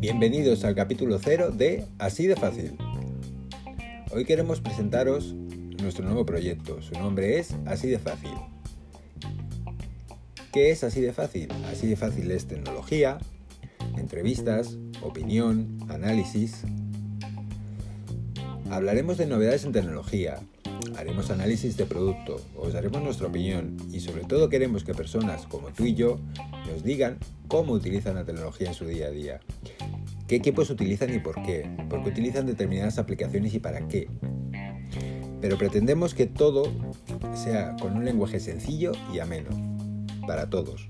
Bienvenidos 0.00 0.64
al 0.64 0.74
capítulo 0.74 1.18
0 1.22 1.50
de 1.50 1.84
Así 1.98 2.26
de 2.26 2.34
Fácil. 2.34 2.72
Hoy 4.10 4.24
queremos 4.24 4.62
presentaros 4.62 5.34
nuestro 5.82 6.06
nuevo 6.06 6.24
proyecto. 6.24 6.80
Su 6.80 6.94
nombre 6.94 7.38
es 7.38 7.54
Así 7.66 7.86
de 7.86 7.98
Fácil. 7.98 8.30
¿Qué 10.54 10.70
es 10.70 10.84
Así 10.84 11.02
de 11.02 11.12
Fácil? 11.12 11.52
Así 11.70 11.86
de 11.86 11.96
Fácil 11.96 12.30
es 12.30 12.46
tecnología, 12.46 13.18
entrevistas, 13.98 14.78
opinión, 15.02 15.76
análisis. 15.90 16.62
Hablaremos 18.70 19.18
de 19.18 19.26
novedades 19.26 19.66
en 19.66 19.72
tecnología, 19.72 20.40
haremos 20.96 21.30
análisis 21.30 21.76
de 21.76 21.84
producto, 21.84 22.40
os 22.56 22.72
daremos 22.72 23.02
nuestra 23.02 23.26
opinión 23.26 23.76
y 23.92 24.00
sobre 24.00 24.24
todo 24.24 24.48
queremos 24.48 24.82
que 24.82 24.94
personas 24.94 25.46
como 25.46 25.68
tú 25.74 25.84
y 25.84 25.92
yo 25.92 26.18
nos 26.66 26.82
digan 26.84 27.18
cómo 27.50 27.72
utilizan 27.72 28.14
la 28.14 28.24
tecnología 28.24 28.68
en 28.68 28.74
su 28.74 28.86
día 28.86 29.06
a 29.06 29.10
día, 29.10 29.40
qué 30.28 30.36
equipos 30.36 30.70
utilizan 30.70 31.12
y 31.12 31.18
por 31.18 31.42
qué, 31.42 31.68
por 31.90 32.02
qué 32.04 32.10
utilizan 32.10 32.46
determinadas 32.46 32.98
aplicaciones 32.98 33.52
y 33.52 33.58
para 33.58 33.88
qué. 33.88 34.08
Pero 35.40 35.58
pretendemos 35.58 36.14
que 36.14 36.26
todo 36.26 36.72
sea 37.34 37.74
con 37.80 37.96
un 37.96 38.04
lenguaje 38.04 38.38
sencillo 38.38 38.92
y 39.12 39.18
ameno, 39.18 39.50
para 40.28 40.48
todos. 40.48 40.88